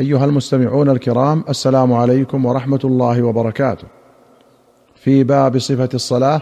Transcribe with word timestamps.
أيها 0.00 0.24
المستمعون 0.24 0.90
الكرام 0.90 1.44
السلام 1.48 1.92
عليكم 1.92 2.46
ورحمة 2.46 2.80
الله 2.84 3.22
وبركاته. 3.22 3.84
في 4.94 5.24
باب 5.24 5.58
صفة 5.58 5.88
الصلاة 5.94 6.40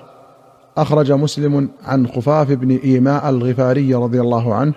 أخرج 0.77 1.13
مسلم 1.13 1.69
عن 1.85 2.07
خفاف 2.07 2.51
بن 2.53 2.77
إيماء 2.77 3.31
الغفاري 3.31 3.95
رضي 3.95 4.21
الله 4.21 4.55
عنه 4.55 4.73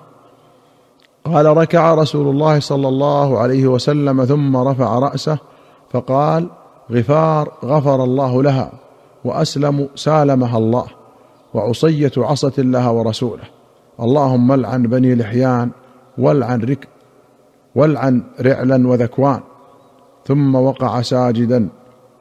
قال 1.26 1.58
ركع 1.58 1.94
رسول 1.94 2.28
الله 2.28 2.60
صلى 2.60 2.88
الله 2.88 3.40
عليه 3.40 3.68
وسلم 3.68 4.26
ثم 4.26 4.58
رفع 4.58 5.00
رأسه 5.00 5.38
فقال 5.92 6.50
غفار 6.92 7.52
غفر 7.66 8.04
الله 8.04 8.44
لها 8.44 8.72
وأسلم 9.26 9.90
سالمها 9.96 10.58
الله 10.58 10.86
وعصيه 11.54 12.12
عصت 12.18 12.60
الله 12.60 12.92
ورسوله. 12.92 13.44
اللهم 14.00 14.52
العن 14.52 14.84
بني 14.84 15.16
لحيان 15.16 15.70
والعن 16.18 16.62
رك 16.62 16.88
والعن 17.78 18.24
رعلا 18.42 18.88
وذكوان 18.88 19.40
ثم 20.28 20.56
وقع 20.56 21.02
ساجدا. 21.02 21.70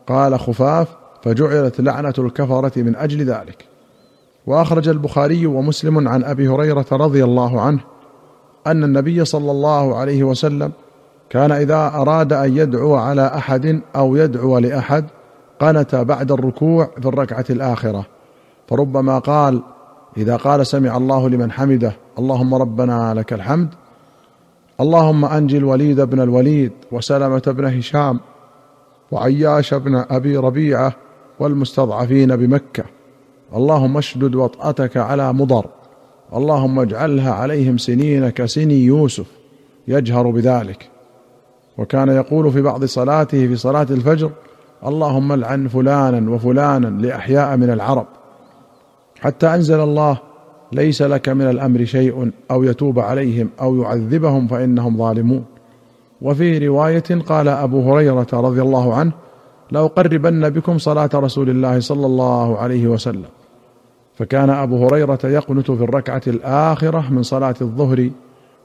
قال 0.06 0.40
خفاف 0.40 0.88
فجعلت 1.22 1.80
لعنة 1.80 2.14
الكفرة 2.18 2.82
من 2.82 2.96
أجل 2.96 3.24
ذلك. 3.24 3.64
وأخرج 4.46 4.88
البخاري 4.88 5.46
ومسلم 5.46 6.08
عن 6.08 6.24
أبي 6.24 6.48
هريرة 6.48 6.86
رضي 6.92 7.24
الله 7.24 7.60
عنه 7.60 7.80
أن 8.66 8.84
النبي 8.84 9.24
صلى 9.24 9.50
الله 9.50 9.96
عليه 9.96 10.24
وسلم 10.24 10.72
كان 11.30 11.52
إذا 11.52 11.92
أراد 11.94 12.32
أن 12.32 12.56
يدعو 12.56 12.94
على 12.94 13.26
أحد 13.26 13.80
أو 13.96 14.16
يدعو 14.16 14.58
لأحد 14.58 15.04
قنت 15.60 15.94
بعد 15.94 16.32
الركوع 16.32 16.90
في 17.00 17.08
الركعة 17.08 17.44
الآخرة. 17.50 18.06
فربما 18.68 19.18
قال 19.18 19.62
إذا 20.16 20.36
قال 20.36 20.66
سمع 20.66 20.96
الله 20.96 21.28
لمن 21.28 21.52
حمده 21.52 21.92
اللهم 22.18 22.54
ربنا 22.54 23.14
لك 23.14 23.32
الحمد 23.32 23.68
اللهم 24.80 25.24
انج 25.24 25.54
الوليد 25.54 26.00
بن 26.00 26.20
الوليد 26.20 26.72
وسلمة 26.92 27.42
بن 27.46 27.64
هشام 27.78 28.20
وعياش 29.10 29.74
بن 29.74 30.04
أبي 30.10 30.36
ربيعة 30.36 30.92
والمستضعفين 31.40 32.36
بمكة. 32.36 32.84
اللهم 33.54 33.98
اشدد 33.98 34.34
وطأتك 34.34 34.96
على 34.96 35.32
مضر. 35.32 35.66
اللهم 36.34 36.80
اجعلها 36.80 37.32
عليهم 37.32 37.78
سنين 37.78 38.28
كسني 38.28 38.84
يوسف 38.84 39.26
يجهر 39.88 40.30
بذلك. 40.30 40.88
وكان 41.78 42.08
يقول 42.08 42.52
في 42.52 42.62
بعض 42.62 42.84
صلاته 42.84 43.46
في 43.46 43.56
صلاة 43.56 43.86
الفجر 43.90 44.30
اللهم 44.86 45.32
العن 45.32 45.68
فلانا 45.68 46.30
وفلانا 46.30 46.86
لأحياء 46.86 47.56
من 47.56 47.70
العرب. 47.70 48.06
حتى 49.20 49.46
أنزل 49.46 49.80
الله 49.80 50.18
ليس 50.72 51.02
لك 51.02 51.28
من 51.28 51.50
الأمر 51.50 51.84
شيء 51.84 52.30
أو 52.50 52.64
يتوب 52.64 52.98
عليهم 52.98 53.50
أو 53.60 53.82
يعذبهم 53.82 54.48
فإنهم 54.48 54.98
ظالمون. 54.98 55.44
وفي 56.22 56.68
رواية 56.68 57.20
قال 57.26 57.48
أبو 57.48 57.92
هريرة 57.92 58.26
رضي 58.32 58.62
الله 58.62 58.94
عنه 58.94 59.12
لاقربن 59.70 60.50
بكم 60.50 60.78
صلاة 60.78 61.10
رسول 61.14 61.50
الله 61.50 61.80
صلى 61.80 62.06
الله 62.06 62.58
عليه 62.58 62.86
وسلم 62.86 63.28
فكان 64.14 64.50
أبو 64.50 64.86
هريرة 64.86 65.18
يقنت 65.24 65.70
في 65.70 65.84
الركعة 65.84 66.22
الآخرة 66.26 67.12
من 67.12 67.22
صلاة 67.22 67.54
الظهر 67.60 68.10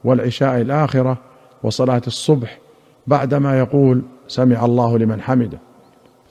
والعشاء 0.04 0.60
الآخرة 0.60 1.18
وصلاة 1.62 2.02
الصبح 2.06 2.58
بعدما 3.06 3.58
يقول 3.58 4.02
سمع 4.28 4.64
الله 4.64 4.98
لمن 4.98 5.20
حمده 5.20 5.58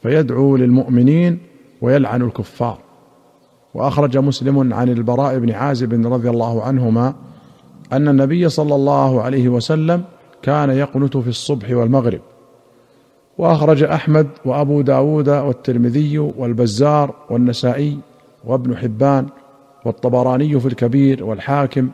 فيدعو 0.04 0.58
للمؤمنين 0.58 1.40
ويلعن 1.82 2.22
الكفار. 2.22 2.78
وأخرج 3.74 4.18
مسلم 4.18 4.74
عن 4.74 4.90
البراء 4.90 5.40
بن 5.40 5.52
عازب 5.52 6.14
رضي 6.14 6.30
الله 6.30 6.64
عنهما 6.64 7.14
أن 7.94 8.08
النبي 8.08 8.50
صلى 8.50 8.76
الله 8.76 9.22
عليه 9.22 9.50
وسلم 9.50 10.04
كان 10.42 10.70
يقنت 10.70 11.18
في 11.18 11.30
الصبح 11.30 11.72
والمغرب. 11.72 12.22
وأخرج 13.38 13.84
أحمد 13.84 14.28
وأبو 14.46 14.82
داود 14.82 15.30
والترمذي 15.30 16.20
والبزار 16.20 17.16
والنسائي 17.30 17.98
وابن 18.46 18.78
حبان 18.78 19.28
والطبراني 19.86 20.60
في 20.60 20.66
الكبير 20.66 21.24
والحاكم 21.24 21.90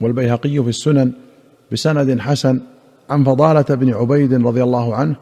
والبيهقي 0.00 0.62
في 0.62 0.68
السنن 0.68 1.12
بسند 1.72 2.20
حسن 2.20 2.60
عن 3.10 3.24
فضالة 3.24 3.74
بن 3.74 3.94
عبيد 3.94 4.46
رضي 4.46 4.62
الله 4.62 4.94
عنه 4.94 5.16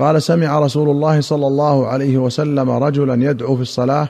قال 0.00 0.22
سمع 0.22 0.58
رسول 0.58 0.90
الله 0.90 1.20
صلى 1.20 1.46
الله 1.46 1.86
عليه 1.86 2.18
وسلم 2.18 2.70
رجلا 2.70 3.30
يدعو 3.30 3.56
في 3.56 3.62
الصلاة 3.62 4.08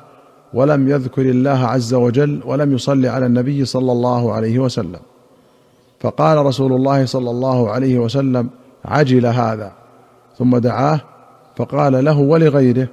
ولم 0.55 0.89
يذكر 0.89 1.23
الله 1.23 1.67
عز 1.67 1.95
وجل 1.95 2.41
ولم 2.47 2.73
يصلي 2.73 3.09
على 3.09 3.27
النبي 3.27 3.65
صلى 3.65 3.93
الله 3.93 4.33
عليه 4.33 4.59
وسلم. 4.59 5.01
فقال 6.01 6.47
رسول 6.47 6.73
الله 6.73 7.07
صلى 7.07 7.31
الله 7.31 7.71
عليه 7.71 7.99
وسلم 7.99 8.51
عجل 8.85 9.27
هذا. 9.27 9.73
ثم 10.39 10.57
دعاه 10.57 11.01
فقال 11.57 12.05
له 12.05 12.19
ولغيره 12.19 12.89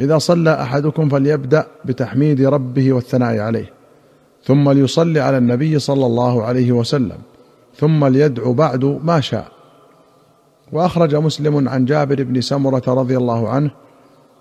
إذا 0.00 0.18
صلى 0.18 0.62
أحدكم 0.62 1.08
فليبدأ 1.08 1.66
بتحميد 1.84 2.40
ربه 2.42 2.92
والثناء 2.92 3.38
عليه. 3.38 3.70
ثم 4.44 4.70
ليصلي 4.70 5.20
على 5.20 5.38
النبي 5.38 5.78
صلى 5.78 6.06
الله 6.06 6.42
عليه 6.42 6.72
وسلم. 6.72 7.18
ثم 7.76 8.04
ليدعو 8.04 8.52
بعد 8.52 8.84
ما 8.84 9.20
شاء. 9.20 9.53
وأخرج 10.72 11.14
مسلم 11.14 11.68
عن 11.68 11.84
جابر 11.84 12.22
بن 12.22 12.40
سمرة 12.40 12.82
رضي 12.88 13.16
الله 13.16 13.48
عنه 13.48 13.70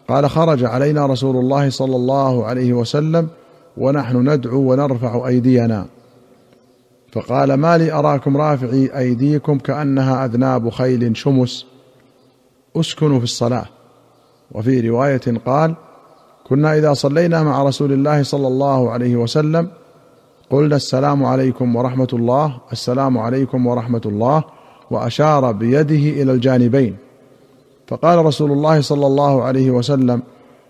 قال 0.07 0.29
خرج 0.29 0.63
علينا 0.63 1.05
رسول 1.05 1.35
الله 1.35 1.69
صلى 1.69 1.95
الله 1.95 2.45
عليه 2.45 2.73
وسلم 2.73 3.27
ونحن 3.77 4.29
ندعو 4.29 4.71
ونرفع 4.71 5.27
أيدينا. 5.27 5.85
فقال 7.11 7.53
ما 7.53 7.77
لي 7.77 7.91
أراكم 7.91 8.37
رافعي 8.37 8.97
أيديكم 8.97 9.57
كأنها 9.57 10.25
أذناب 10.25 10.69
خيل 10.69 11.17
شمس. 11.17 11.65
أسكنوا 12.75 13.17
في 13.17 13.23
الصلاة. 13.23 13.65
وفي 14.51 14.89
رواية 14.89 15.21
قال 15.45 15.75
كنا 16.47 16.77
إذا 16.77 16.93
صلينا 16.93 17.43
مع 17.43 17.63
رسول 17.63 17.93
الله 17.93 18.23
صلى 18.23 18.47
الله 18.47 18.91
عليه 18.91 19.15
وسلم 19.15 19.67
قلنا 20.49 20.75
السلام 20.75 21.25
عليكم 21.25 21.75
ورحمة 21.75 22.07
الله 22.13 22.57
السلام 22.71 23.17
عليكم 23.17 23.67
ورحمة 23.67 24.01
الله 24.05 24.43
وأشار 24.91 25.51
بيده 25.51 26.21
إلى 26.21 26.31
الجانبين. 26.31 26.95
فقال 27.87 28.25
رسول 28.25 28.51
الله 28.51 28.81
صلى 28.81 29.07
الله 29.07 29.43
عليه 29.43 29.71
وسلم 29.71 30.21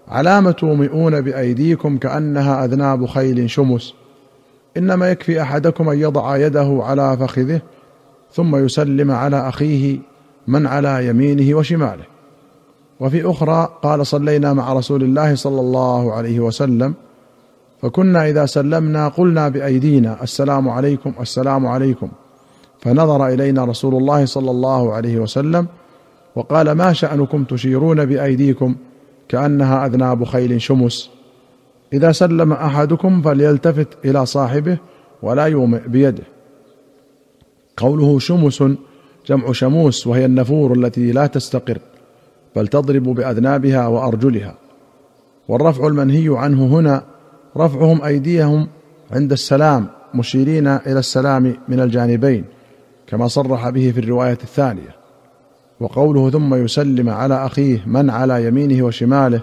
علام 0.07 0.51
تومئون 0.51 1.21
بأيديكم 1.21 1.97
كأنها 1.97 2.65
أذناب 2.65 3.05
خيل 3.05 3.49
شمس. 3.49 3.93
إنما 4.77 5.11
يكفي 5.11 5.41
أحدكم 5.41 5.89
أن 5.89 5.99
يضع 5.99 6.37
يده 6.37 6.79
على 6.83 7.17
فخذه 7.17 7.61
ثم 8.31 8.55
يسلم 8.65 9.11
على 9.11 9.49
أخيه 9.49 9.97
من 10.47 10.67
على 10.67 11.07
يمينه 11.07 11.57
وشماله. 11.57 12.03
وفي 12.99 13.31
أخرى 13.31 13.69
قال 13.81 14.07
صلينا 14.07 14.53
مع 14.53 14.73
رسول 14.73 15.03
الله 15.03 15.35
صلى 15.35 15.61
الله 15.61 16.13
عليه 16.13 16.39
وسلم 16.39 16.93
فكنا 17.81 18.29
إذا 18.29 18.45
سلمنا 18.45 19.07
قلنا 19.07 19.49
بأيدينا 19.49 20.23
السلام 20.23 20.69
عليكم 20.69 21.13
السلام 21.21 21.67
عليكم. 21.67 22.09
فنظر 22.83 23.27
إلينا 23.27 23.65
رسول 23.65 23.95
الله 23.95 24.25
صلى 24.25 24.51
الله 24.51 24.93
عليه 24.93 25.19
وسلم 25.19 25.67
وقال 26.35 26.71
ما 26.71 26.93
شأنكم 26.93 27.43
تشيرون 27.43 28.05
بأيديكم 28.05 28.75
كأنها 29.29 29.85
أذناب 29.85 30.23
خيل 30.23 30.61
شمس. 30.61 31.09
إذا 31.93 32.11
سلم 32.11 32.53
أحدكم 32.53 33.21
فليلتفت 33.21 33.87
إلى 34.05 34.25
صاحبه 34.25 34.77
ولا 35.21 35.45
يومئ 35.45 35.87
بيده. 35.87 36.23
قوله 37.77 38.19
شمس 38.19 38.63
جمع 39.27 39.51
شموس 39.51 40.07
وهي 40.07 40.25
النفور 40.25 40.73
التي 40.73 41.11
لا 41.11 41.27
تستقر 41.27 41.77
بل 42.55 42.67
تضرب 42.67 43.03
بأذنابها 43.03 43.87
وأرجلها. 43.87 44.55
والرفع 45.47 45.87
المنهي 45.87 46.37
عنه 46.37 46.65
هنا 46.65 47.03
رفعهم 47.57 48.01
أيديهم 48.03 48.67
عند 49.11 49.31
السلام 49.31 49.87
مشيرين 50.13 50.67
إلى 50.67 50.99
السلام 50.99 51.55
من 51.67 51.79
الجانبين. 51.79 52.45
كما 53.13 53.27
صرح 53.27 53.69
به 53.69 53.91
في 53.91 53.99
الرواية 53.99 54.37
الثانية. 54.43 54.95
وقوله 55.79 56.29
ثم 56.29 56.55
يسلم 56.55 57.09
على 57.09 57.45
أخيه 57.45 57.83
من 57.85 58.09
على 58.09 58.47
يمينه 58.47 58.85
وشماله 58.85 59.41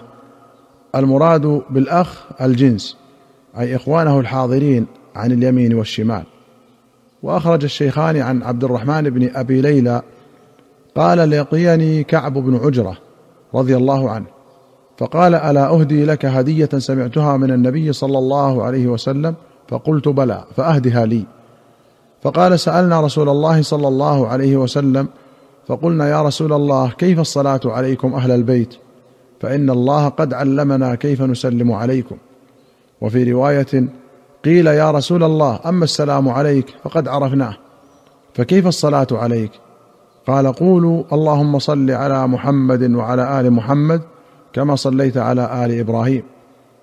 المراد 0.95 1.61
بالأخ 1.69 2.25
الجنس 2.41 2.97
أي 3.59 3.75
إخوانه 3.75 4.19
الحاضرين 4.19 4.87
عن 5.15 5.31
اليمين 5.31 5.73
والشمال. 5.73 6.23
وأخرج 7.23 7.63
الشيخان 7.63 8.17
عن 8.17 8.43
عبد 8.43 8.63
الرحمن 8.63 9.09
بن 9.09 9.29
أبي 9.35 9.61
ليلى 9.61 10.01
قال 10.95 11.29
لقيني 11.29 12.03
كعب 12.03 12.33
بن 12.33 12.55
عجرة 12.55 12.97
رضي 13.55 13.75
الله 13.75 14.09
عنه. 14.09 14.27
فقال 14.97 15.35
ألا 15.35 15.69
أهدي 15.69 16.05
لك 16.05 16.25
هدية 16.25 16.69
سمعتها 16.77 17.37
من 17.37 17.51
النبي 17.51 17.93
صلى 17.93 18.17
الله 18.17 18.63
عليه 18.63 18.87
وسلم؟ 18.87 19.35
فقلت 19.67 20.07
بلى 20.07 20.43
فأهدها 20.55 21.05
لي. 21.05 21.25
فقال 22.23 22.59
سألنا 22.59 23.01
رسول 23.01 23.29
الله 23.29 23.61
صلى 23.61 23.87
الله 23.87 24.27
عليه 24.27 24.57
وسلم 24.57 25.07
فقلنا 25.67 26.09
يا 26.09 26.21
رسول 26.21 26.53
الله 26.53 26.89
كيف 26.89 27.19
الصلاة 27.19 27.59
عليكم 27.65 28.13
أهل 28.13 28.31
البيت؟ 28.31 28.73
فإن 29.41 29.69
الله 29.69 30.07
قد 30.07 30.33
علمنا 30.33 30.95
كيف 30.95 31.21
نسلم 31.21 31.71
عليكم. 31.71 32.17
وفي 33.01 33.31
رواية 33.31 33.85
قيل 34.45 34.67
يا 34.67 34.91
رسول 34.91 35.23
الله 35.23 35.59
أما 35.65 35.83
السلام 35.83 36.29
عليك 36.29 36.65
فقد 36.83 37.07
عرفناه. 37.07 37.57
فكيف 38.33 38.67
الصلاة 38.67 39.07
عليك؟ 39.11 39.51
قال 40.27 40.53
قولوا 40.53 41.03
اللهم 41.13 41.59
صل 41.59 41.91
على 41.91 42.27
محمد 42.27 42.91
وعلى 42.91 43.39
آل 43.39 43.51
محمد 43.51 44.01
كما 44.53 44.75
صليت 44.75 45.17
على 45.17 45.65
آل 45.65 45.79
إبراهيم. 45.79 46.23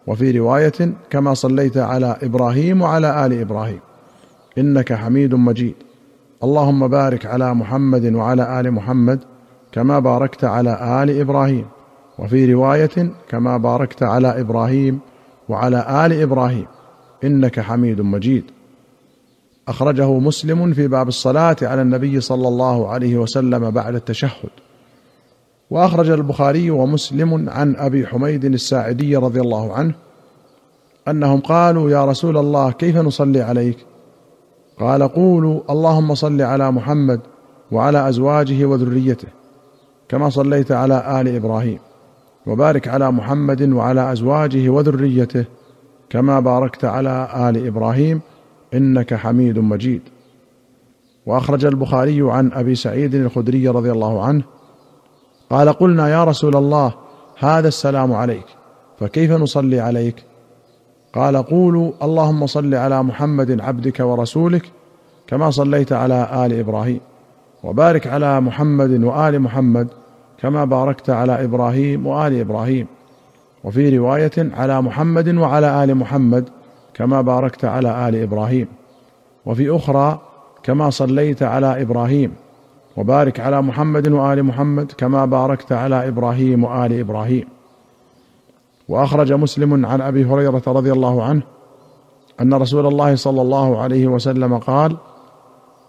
وفي 0.07 0.39
رواية 0.39 0.93
كما 1.11 1.35
صليت 1.35 1.77
على 1.77 2.17
إبراهيم 2.23 2.83
وعلى 2.83 3.27
آل 3.27 3.41
إبراهيم. 3.41 3.81
إنك 4.59 4.93
حميد 4.93 5.35
مجيد. 5.35 5.75
اللهم 6.45 6.89
بارك 6.89 7.27
على 7.27 7.55
محمد 7.55 8.15
وعلى 8.15 8.61
آل 8.61 8.71
محمد 8.71 9.21
كما 9.73 9.99
باركت 9.99 10.45
على 10.45 11.03
آل 11.03 11.21
إبراهيم. 11.21 11.67
وفي 12.19 12.53
رواية 12.53 13.11
كما 13.29 13.57
باركت 13.57 14.03
على 14.03 14.41
إبراهيم 14.41 15.01
وعلى 15.49 16.07
آل 16.07 16.23
إبراهيم. 16.23 16.67
إنك 17.25 17.61
حميد 17.61 18.01
مجيد. 18.01 18.45
أخرجه 19.69 20.19
مسلم 20.19 20.73
في 20.73 20.89
باب 20.89 21.09
الصلاة 21.09 21.57
على 21.63 21.83
النبي 21.83 22.21
صلى 22.21 22.49
الله 22.49 22.89
عليه 22.89 23.17
وسلم 23.17 23.71
بعد 23.71 23.95
التشهد. 23.95 24.51
وأخرج 25.71 26.11
البخاري 26.11 26.71
ومسلم 26.71 27.49
عن 27.49 27.77
أبي 27.77 28.07
حميد 28.07 28.45
الساعدي 28.45 29.17
رضي 29.17 29.41
الله 29.41 29.73
عنه 29.73 29.95
أنهم 31.09 31.41
قالوا 31.41 31.91
يا 31.91 32.05
رسول 32.05 32.37
الله 32.37 32.71
كيف 32.71 32.97
نصلي 32.97 33.41
عليك؟ 33.41 33.79
قال 34.81 35.09
قولوا 35.09 35.61
اللهم 35.71 36.15
صل 36.15 36.43
على 36.43 36.73
محمد 36.73 37.21
وعلى 37.73 38.09
أزواجه 38.09 38.65
وذريته 38.65 39.29
كما 40.09 40.31
صليت 40.31 40.73
على 40.73 41.21
آل 41.21 41.37
إبراهيم 41.37 41.79
وبارك 42.47 42.89
على 42.89 43.13
محمد 43.13 43.63
وعلى 43.63 44.13
أزواجه 44.13 44.69
وذريته 44.69 45.45
كما 46.11 46.41
باركت 46.41 46.85
على 46.85 47.29
آل 47.49 47.67
إبراهيم 47.67 48.21
إنك 48.75 49.15
حميد 49.15 49.59
مجيد. 49.59 50.03
وأخرج 51.27 51.65
البخاري 51.65 52.31
عن 52.31 52.53
أبي 52.53 52.75
سعيد 52.75 53.15
الخدري 53.15 53.69
رضي 53.69 53.93
الله 53.93 54.25
عنه 54.25 54.43
قال 55.51 55.69
قلنا 55.69 56.09
يا 56.09 56.25
رسول 56.25 56.57
الله 56.57 56.95
هذا 57.39 57.69
السلام 57.69 58.13
عليك 58.13 58.47
فكيف 58.99 59.31
نصلي 59.31 59.81
عليك؟ 59.81 60.25
قال 61.15 61.37
قولوا 61.37 61.93
اللهم 62.03 62.47
صل 62.47 62.75
على 62.75 63.03
محمد 63.03 63.61
عبدك 63.61 64.01
ورسولك 64.01 64.63
كما 65.27 65.51
صليت 65.51 65.93
على 65.93 66.47
آل 66.47 66.59
إبراهيم 66.59 67.01
وبارك 67.65 68.07
على 68.07 68.41
محمد 68.41 69.05
وآل 69.05 69.41
محمد 69.41 69.89
كما 70.39 70.65
باركت 70.65 71.11
على 71.11 71.45
إبراهيم 71.45 72.07
وآل 72.07 72.41
إبراهيم 72.41 72.87
وفي 73.65 73.99
رواية 73.99 74.33
على 74.39 74.83
محمد 74.83 75.35
وعلى 75.35 75.85
آل 75.85 75.95
محمد 75.95 76.49
كما 76.95 77.21
باركت 77.21 77.65
على 77.65 78.09
آل 78.09 78.17
إبراهيم 78.17 78.69
وفي 79.47 79.77
أخرى 79.77 80.21
كما 80.63 80.91
صليت 80.91 81.43
على 81.43 81.83
إبراهيم 81.83 82.33
وبارك 82.97 83.41
على 83.41 83.63
محمد 83.63 84.09
وآل 84.09 84.43
محمد 84.43 84.93
كما 84.93 85.25
باركت 85.25 85.73
على 85.73 86.09
إبراهيم 86.09 86.65
وآل 86.65 87.01
إبراهيم 87.01 87.45
وأخرج 88.89 89.33
مسلم 89.33 89.87
عن 89.87 90.01
أبي 90.01 90.25
هريرة 90.25 90.63
رضي 90.67 90.93
الله 90.93 91.23
عنه 91.23 91.43
أن 92.41 92.55
رسول 92.55 92.87
الله 92.87 93.17
صلى 93.17 93.43
الله 93.43 93.81
عليه 93.81 94.07
وسلم 94.07 94.59
قال 94.59 94.97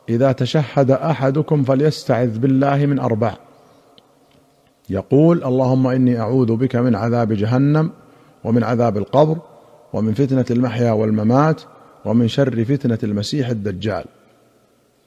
إذا 0.09 0.31
تشهد 0.31 0.91
أحدكم 0.91 1.63
فليستعذ 1.63 2.39
بالله 2.39 2.85
من 2.85 2.99
أربع. 2.99 3.33
يقول 4.89 5.43
اللهم 5.43 5.87
إني 5.87 6.19
أعوذ 6.19 6.55
بك 6.55 6.75
من 6.75 6.95
عذاب 6.95 7.33
جهنم 7.33 7.91
ومن 8.43 8.63
عذاب 8.63 8.97
القبر 8.97 9.37
ومن 9.93 10.13
فتنة 10.13 10.45
المحيا 10.51 10.91
والممات 10.91 11.61
ومن 12.05 12.27
شر 12.27 12.65
فتنة 12.65 12.99
المسيح 13.03 13.49
الدجال. 13.49 14.05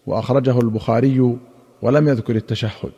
وأخرجه 0.06 0.58
البخاري 0.58 1.36
ولم 1.82 2.08
يذكر 2.08 2.36
التشهد. 2.36 2.92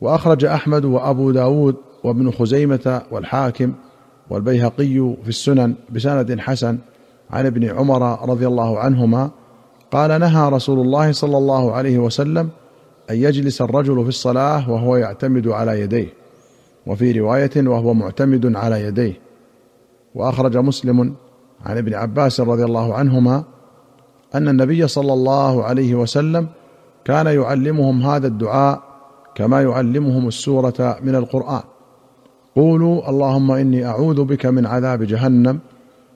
وأخرج 0.00 0.44
أحمد 0.44 0.84
وأبو 0.84 1.30
داود 1.30 1.76
وابن 2.04 2.30
خزيمة 2.30 3.02
والحاكم 3.10 3.72
والبيهقي 4.30 5.14
في 5.22 5.28
السنن 5.28 5.74
بسند 5.90 6.40
حسن 6.40 6.78
عن 7.30 7.46
ابن 7.46 7.64
عمر 7.64 8.28
رضي 8.28 8.46
الله 8.46 8.78
عنهما 8.78 9.30
قال 9.90 10.20
نهى 10.20 10.48
رسول 10.48 10.80
الله 10.80 11.12
صلى 11.12 11.38
الله 11.38 11.72
عليه 11.72 11.98
وسلم 11.98 12.48
أن 13.10 13.16
يجلس 13.16 13.62
الرجل 13.62 14.02
في 14.02 14.08
الصلاة 14.08 14.70
وهو 14.70 14.96
يعتمد 14.96 15.48
على 15.48 15.80
يديه 15.80 16.08
وفي 16.86 17.20
رواية 17.20 17.50
وهو 17.56 17.94
معتمد 17.94 18.56
على 18.56 18.84
يديه. 18.84 19.20
وأخرج 20.14 20.56
مسلم 20.56 21.14
عن 21.66 21.78
ابن 21.78 21.94
عباس 21.94 22.40
رضي 22.40 22.64
الله 22.64 22.94
عنهما 22.94 23.44
أن 24.34 24.48
النبي 24.48 24.88
صلى 24.88 25.12
الله 25.12 25.64
عليه 25.64 25.94
وسلم 25.94 26.48
كان 27.04 27.26
يعلمهم 27.26 28.02
هذا 28.02 28.26
الدعاء 28.26 28.82
كما 29.34 29.62
يعلمهم 29.62 30.28
السورة 30.28 30.98
من 31.02 31.14
القرآن. 31.14 31.62
قولوا 32.56 33.10
اللهم 33.10 33.50
إني 33.50 33.86
أعوذ 33.86 34.24
بك 34.24 34.46
من 34.46 34.66
عذاب 34.66 35.02
جهنم 35.02 35.58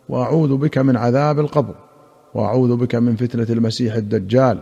وأعوذ 0.08 0.56
بك 0.56 0.78
من 0.78 0.96
عذاب 0.96 1.40
القبر 1.40 1.74
وأعوذ 2.34 2.76
بك 2.76 2.94
من 2.94 3.16
فتنة 3.16 3.46
المسيح 3.50 3.94
الدجال 3.94 4.58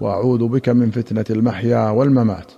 وأعوذ 0.00 0.48
بك 0.48 0.68
من 0.68 0.90
فتنة 0.90 1.24
المحيا 1.30 1.90
والممات. 1.90 2.52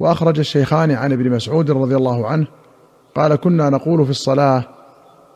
وأخرج 0.00 0.38
الشيخان 0.38 0.90
عن 0.90 1.12
ابن 1.12 1.30
مسعود 1.30 1.70
رضي 1.70 1.96
الله 1.96 2.26
عنه 2.26 2.46
قال 3.14 3.34
كنا 3.34 3.70
نقول 3.70 4.04
في 4.04 4.10
الصلاة 4.10 4.64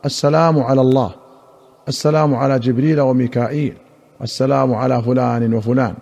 السلام 0.05 0.59
على 0.59 0.81
الله 0.81 1.11
السلام 1.87 2.35
على 2.35 2.59
جبريل 2.59 3.01
وميكائيل 3.01 3.73
السلام 4.21 4.73
على 4.73 5.03
فلان 5.03 5.53
وفلان. 5.53 5.93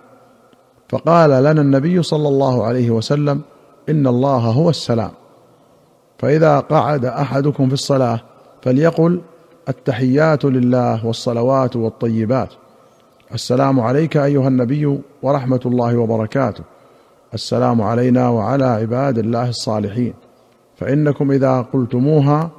فقال 0.89 1.29
لنا 1.29 1.61
النبي 1.61 2.03
صلى 2.03 2.27
الله 2.27 2.63
عليه 2.63 2.91
وسلم 2.91 3.41
إن 3.89 4.07
الله 4.07 4.37
هو 4.37 4.69
السلام. 4.69 5.11
فإذا 6.19 6.59
قعد 6.59 7.05
أحدكم 7.05 7.67
في 7.67 7.73
الصلاة 7.73 8.19
فليقل 8.61 9.21
التحيات 9.69 10.45
لله 10.45 11.05
والصلوات 11.05 11.75
والطيبات. 11.75 12.49
السلام 13.33 13.79
عليك 13.79 14.17
أيها 14.17 14.47
النبي 14.47 14.99
ورحمة 15.21 15.59
الله 15.65 15.97
وبركاته. 15.97 16.63
السلام 17.33 17.81
علينا 17.81 18.29
وعلى 18.29 18.65
عباد 18.65 19.17
الله 19.17 19.49
الصالحين. 19.49 20.13
فإنكم 20.77 21.31
إذا 21.31 21.61
قلتموها 21.61 22.49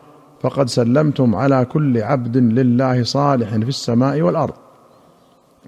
فقد 0.42 0.68
سلمتم 0.68 1.34
على 1.34 1.64
كل 1.64 2.02
عبد 2.02 2.36
لله 2.36 3.02
صالح 3.02 3.50
في 3.50 3.68
السماء 3.68 4.20
والأرض. 4.20 4.54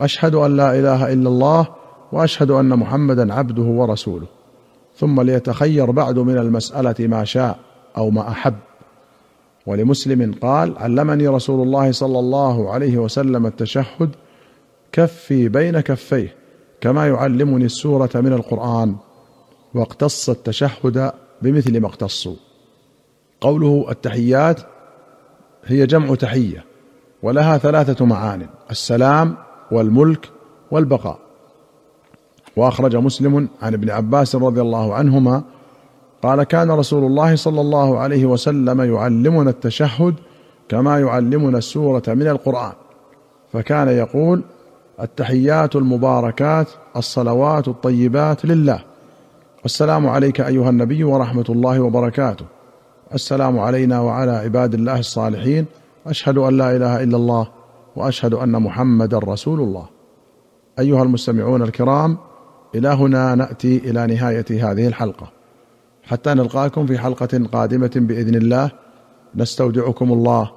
أشهد 0.01 0.35
أن 0.35 0.57
لا 0.57 0.79
إله 0.79 1.13
إلا 1.13 1.29
الله 1.29 1.67
وأشهد 2.13 2.51
أن 2.51 2.69
محمدا 2.69 3.35
عبده 3.35 3.63
ورسوله. 3.63 4.27
ثم 4.97 5.21
ليتخير 5.21 5.91
بعد 5.91 6.19
من 6.19 6.39
المسألة 6.39 6.95
ما 6.99 7.25
شاء. 7.25 7.59
أو 7.97 8.11
ما 8.11 8.29
أحب. 8.29 8.55
ولمسلم 9.67 10.35
قال 10.43 10.79
علمني 10.79 11.29
رسول 11.29 11.67
الله 11.67 11.93
صلى 11.93 12.19
الله 12.19 12.73
عليه 12.73 12.99
وسلم 12.99 13.47
التشهد 13.47 14.11
كفي 14.93 15.49
بين 15.49 15.81
كفيه 15.81 16.35
كما 16.81 17.07
يعلمني 17.09 17.65
السورة 17.65 18.11
من 18.15 18.33
القرآن 18.33 18.97
واقتص 19.75 20.31
التشهد 20.31 21.13
بمثل 21.43 21.81
ما 21.81 21.87
اقتصوا. 21.87 22.37
قوله 23.41 23.87
التحيات 23.91 24.61
هي 25.65 25.87
جمع 25.87 26.15
تحية 26.15 26.65
ولها 27.23 27.59
ثلاثة 27.59 28.05
معان 28.05 28.47
السلام 28.71 29.37
والملك 29.71 30.31
والبقاء. 30.71 31.19
وأخرج 32.57 32.97
مسلم 32.97 33.49
عن 33.63 33.75
ابن 33.75 33.91
عباس 33.91 34.37
رضي 34.37 34.61
الله 34.61 34.95
عنهما 34.95 35.43
قال 36.23 36.43
كان 36.43 36.71
رسول 36.71 37.05
الله 37.05 37.37
صلى 37.37 37.61
الله 37.61 37.99
عليه 37.99 38.27
وسلم 38.27 38.81
يعلمنا 38.95 39.51
التشهد 39.51 40.15
كما 40.69 41.01
يعلمنا 41.01 41.59
السورة 41.59 42.03
من 42.09 42.29
القرآن. 42.29 42.73
فكان 43.53 43.89
يقول 43.89 44.43
التحيات 45.01 45.77
المباركات 45.77 46.67
الصلوات 46.97 47.69
الطيبات 47.69 48.45
لله. 48.45 48.85
السلام 49.65 50.09
عليك 50.09 50.41
أيها 50.41 50.71
النبي 50.71 51.05
ورحمة 51.05 51.45
الله 51.49 51.81
وبركاته. 51.81 52.45
السلام 53.15 53.59
علينا 53.59 54.01
وعلى 54.01 54.31
عباد 54.31 54.75
الله 54.75 54.99
الصالحين. 54.99 55.67
أشهد 56.07 56.39
أن 56.39 56.57
لا 56.57 56.77
إله 56.77 57.03
إلا 57.03 57.17
الله 57.17 57.49
وأشهد 57.97 58.35
أن 58.35 58.63
محمدا 58.63 59.19
رسول 59.19 59.61
الله. 59.61 59.87
أيها 60.79 61.03
المستمعون 61.03 61.63
الكرام 61.63 62.19
إلى 62.75 62.89
هنا 62.89 63.35
نأتي 63.35 63.77
إلى 63.77 64.07
نهاية 64.07 64.45
هذه 64.51 64.87
الحلقة. 64.87 65.40
حتى 66.11 66.35
نلقاكم 66.35 66.87
في 66.87 66.99
حلقة 66.99 67.45
قادمة 67.53 67.91
بإذن 67.97 68.35
الله. 68.35 68.71
نستودعكم 69.37 70.13
الله. 70.13 70.51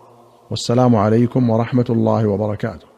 والسلام 0.52 0.96
عليكم 0.96 1.50
ورحمة 1.50 1.86
الله 1.90 2.28
وبركاته. 2.28 2.93